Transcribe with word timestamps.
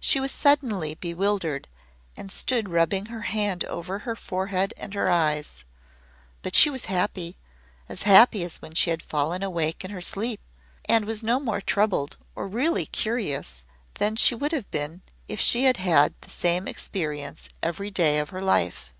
She 0.00 0.20
was 0.20 0.32
suddenly 0.32 0.94
bewildered 0.94 1.68
and 2.16 2.32
stood 2.32 2.70
rubbing 2.70 3.08
her 3.12 3.20
hand 3.28 3.62
over 3.66 3.98
her 3.98 4.16
forehead 4.16 4.72
and 4.78 4.94
her 4.94 5.10
eyes 5.10 5.64
but 6.40 6.54
she 6.54 6.70
was 6.70 6.86
happy 6.86 7.36
as 7.86 8.04
happy 8.04 8.42
as 8.42 8.62
when 8.62 8.72
she 8.72 8.88
had 8.88 9.02
fallen 9.02 9.42
awake 9.42 9.84
in 9.84 9.90
her 9.90 10.00
sleep 10.00 10.40
and 10.86 11.04
was 11.04 11.22
no 11.22 11.38
more 11.38 11.60
troubled 11.60 12.16
or 12.34 12.48
really 12.48 12.86
curious 12.86 13.66
than 13.96 14.16
she 14.16 14.34
would 14.34 14.52
have 14.52 14.70
been 14.70 15.02
if 15.28 15.40
she 15.40 15.64
had 15.64 15.76
had 15.76 16.14
the 16.22 16.30
same 16.30 16.66
experience 16.66 17.50
every 17.62 17.90
day 17.90 18.20
of 18.20 18.30
her 18.30 18.40
life. 18.40 18.94